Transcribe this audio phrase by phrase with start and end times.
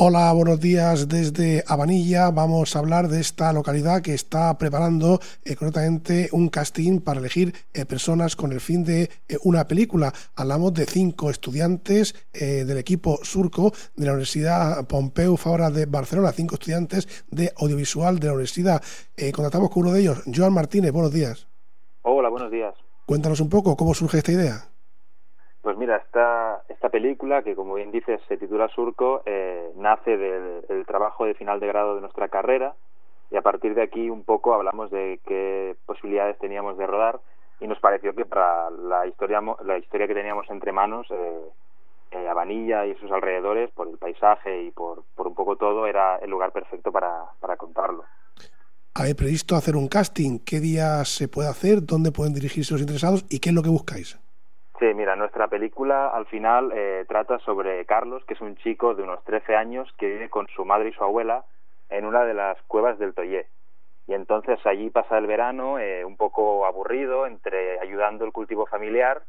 [0.00, 2.30] Hola, buenos días desde Habanilla.
[2.30, 7.52] Vamos a hablar de esta localidad que está preparando eh, correctamente un casting para elegir
[7.74, 10.12] eh, personas con el fin de eh, una película.
[10.36, 16.54] Hablamos de cinco estudiantes del equipo Surco de la Universidad Pompeu Fabra de Barcelona, cinco
[16.54, 18.80] estudiantes de audiovisual de la universidad.
[19.34, 20.92] contactamos con uno de ellos, Joan Martínez.
[20.92, 21.48] Buenos días.
[22.02, 22.72] Hola, buenos días.
[23.04, 24.68] Cuéntanos un poco cómo surge esta idea.
[25.62, 30.86] Pues mira, esta, esta película, que como bien dices se titula Surco, eh, nace del,
[30.86, 32.74] trabajo de final de grado de nuestra carrera
[33.30, 37.20] y a partir de aquí un poco hablamos de qué posibilidades teníamos de rodar
[37.60, 41.42] y nos pareció que para la historia, la historia que teníamos entre manos, eh,
[42.12, 46.30] eh, y sus alrededores, por el paisaje y por, por un poco todo, era el
[46.30, 48.04] lugar perfecto para, para contarlo.
[48.94, 50.38] ¿Habéis previsto hacer un casting?
[50.38, 51.84] ¿Qué días se puede hacer?
[51.84, 53.26] ¿Dónde pueden dirigirse los interesados?
[53.28, 54.18] ¿Y qué es lo que buscáis?
[54.78, 59.02] Sí, mira, nuestra película al final eh, trata sobre Carlos, que es un chico de
[59.02, 61.44] unos 13 años que vive con su madre y su abuela
[61.88, 63.46] en una de las cuevas del Toyé.
[64.06, 69.22] Y entonces allí pasa el verano eh, un poco aburrido, entre ayudando el cultivo familiar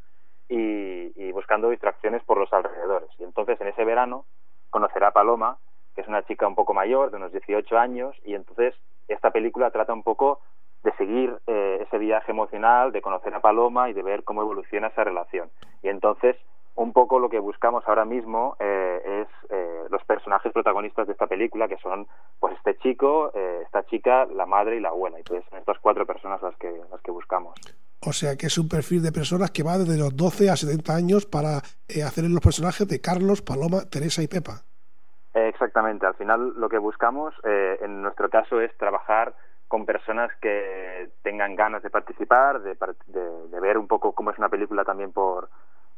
[0.48, 3.10] y, y, buscando distracciones por los alrededores.
[3.18, 4.26] Y entonces en ese verano
[4.70, 5.58] conocerá a Paloma,
[5.96, 8.74] que es una chica un poco mayor, de unos 18 años, y entonces
[9.08, 10.40] esta película trata un poco
[10.82, 14.88] de seguir eh, ese viaje emocional, de conocer a Paloma y de ver cómo evoluciona
[14.88, 15.50] esa relación.
[15.82, 16.36] Y entonces,
[16.74, 21.26] un poco lo que buscamos ahora mismo eh, es eh, los personajes protagonistas de esta
[21.26, 22.06] película, que son
[22.38, 25.20] pues este chico, esta chica, la madre y la abuela.
[25.20, 27.54] Y pues son estas cuatro personas las que, las que buscamos.
[28.02, 30.94] O sea que es un perfil de personas que va desde los 12 a 70
[30.94, 34.62] años para hacer los personajes de Carlos, Paloma, Teresa y Pepa.
[35.34, 36.06] exactamente.
[36.06, 39.34] Al final lo que buscamos, en nuestro caso, es trabajar
[39.70, 42.74] con personas que tengan ganas de participar, de,
[43.06, 45.48] de, ver un poco cómo es una película también por,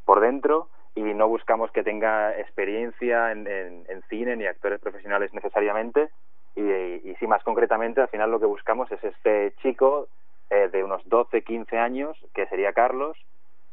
[0.04, 6.10] por dentro y no buscamos que tenga experiencia en, en, cine ni actores profesionales necesariamente
[6.54, 10.06] y, y, sí más concretamente al final lo que buscamos es este chico
[10.50, 13.16] eh, de unos 12, 15 años que sería Carlos,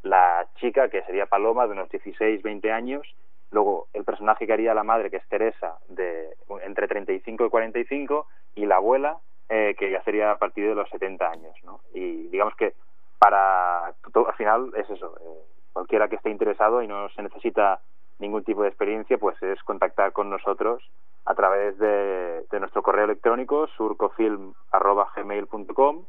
[0.01, 3.05] la chica que sería Paloma de unos 16, 20 años,
[3.51, 6.29] luego el personaje que haría la madre que es Teresa de
[6.63, 9.17] entre 35 y 45 y la abuela
[9.49, 11.81] eh, que ya sería a partir de los 70 años, ¿no?
[11.93, 12.73] Y digamos que
[13.17, 15.43] para al final es eso, eh,
[15.73, 17.81] cualquiera que esté interesado y no se necesita
[18.19, 20.83] ningún tipo de experiencia, pues es contactar con nosotros
[21.25, 26.05] a través de, nuestro correo electrónico surcofilm@gmail.com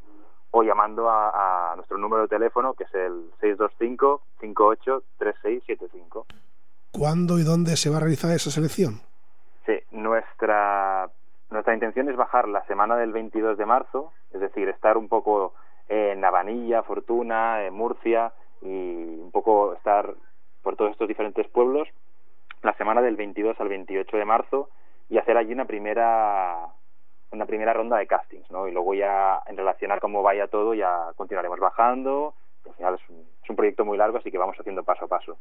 [0.53, 6.25] o llamando a, a, nuestro número de teléfono que es el 625 58 3675.
[6.91, 8.99] ¿Cuándo y dónde se va a realizar esa selección?
[9.65, 11.09] Sí, nuestra
[11.51, 15.53] nuestra intención es bajar la semana del 22 de marzo, es decir, estar un poco
[15.89, 18.31] en Navanilla, Fortuna, en Murcia
[18.61, 20.13] y un poco estar
[20.63, 21.87] por todos estos diferentes pueblos
[22.63, 24.69] la semana del 22 al 28 de marzo
[25.09, 26.67] y hacer allí una primera
[27.31, 28.67] una primera ronda de castings, ¿no?
[28.67, 32.33] Y luego ya en relación a cómo vaya todo ya continuaremos bajando.
[32.65, 35.07] Al final es un, es un proyecto muy largo, así que vamos haciendo paso a
[35.07, 35.37] paso.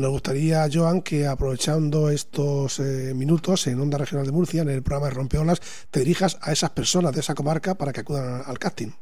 [0.00, 4.82] Nos gustaría, Joan, que aprovechando estos eh, minutos en Onda Regional de Murcia, en el
[4.82, 5.60] programa de Rompeolas,
[5.92, 8.96] te dirijas a esas personas de esa comarca para que acudan al casting.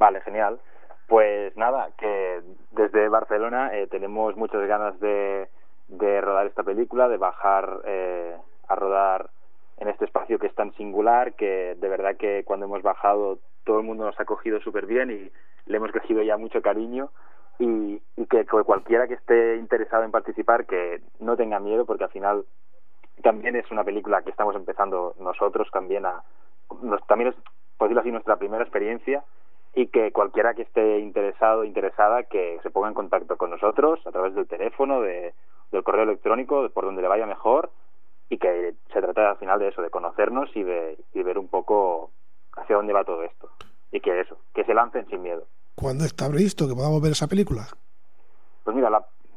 [0.00, 0.58] Vale, genial.
[1.06, 5.46] Pues nada, que desde Barcelona eh, tenemos muchas ganas de,
[5.88, 9.30] rodar esta película, de bajar eh, a rodar
[9.78, 13.78] en este espacio que es tan singular, que de verdad que cuando hemos bajado todo
[13.78, 15.30] el mundo nos ha cogido súper bien y
[15.70, 17.10] le hemos cogido ya mucho cariño
[17.60, 22.44] y, que, cualquiera que esté interesado en participar que no tenga miedo porque al final
[23.22, 26.22] también es una película que estamos empezando nosotros también a
[27.06, 27.36] también es
[27.76, 29.24] por decirlo así nuestra primera experiencia
[29.74, 34.10] y que cualquiera que esté interesado interesada que se ponga en contacto con nosotros a
[34.10, 35.34] través del teléfono de,
[35.70, 37.70] del correo electrónico por donde le vaya mejor
[38.30, 41.48] y que se trata al final de eso de conocernos y de y ver un
[41.48, 42.10] poco
[42.56, 43.50] hacia dónde va todo esto.
[43.92, 45.44] Y que eso que se lancen sin miedo
[45.74, 47.68] ¿Cuándo está previsto que podamos ver esa película?
[48.64, 48.90] Pues mira,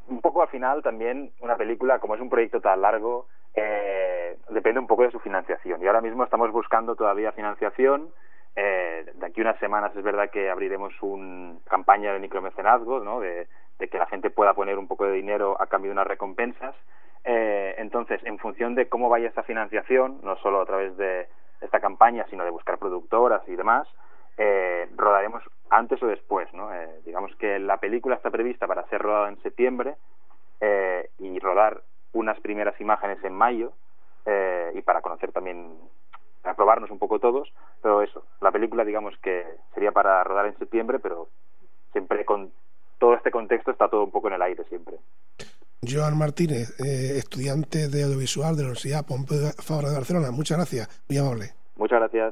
[0.08, 4.80] un poco al final también una película, como es un proyecto tan largo, eh, depende
[4.80, 5.82] un poco de su financiación.
[5.82, 8.10] Y ahora mismo estamos buscando todavía financiación.
[8.56, 13.20] Eh, de aquí unas semanas es verdad que abriremos una campaña de micromecenazgo, ¿no?
[13.20, 13.48] de,
[13.80, 16.76] que la gente pueda poner un poco de dinero a cambio de unas recompensas.
[17.26, 21.28] Eh, entonces, en función de cómo vaya esta financiación, no solo a través de
[21.62, 23.88] esta campaña, sino de buscar productoras y demás,
[24.38, 26.74] eh, rodaremos antes o después, ¿no?
[26.74, 29.96] Eh, digamos que la película está prevista para ser rodada en septiembre
[30.62, 31.82] eh, y rodar
[32.14, 33.74] unas primeras imágenes en mayo
[34.26, 35.76] eh, y para conocer también,
[36.44, 39.44] para probarnos un poco todos, pero eso, la película digamos que
[39.74, 41.28] sería para rodar en septiembre, pero
[41.92, 42.52] siempre con
[43.00, 44.98] todo este contexto está todo un poco en el aire siempre.
[45.82, 50.32] Joan Martínez, estudiante de audiovisual de la Universidad Pompeu Fabra de Barcelona.
[50.32, 51.50] Muchas gracias, muy amable.
[51.76, 52.32] Muchas gracias.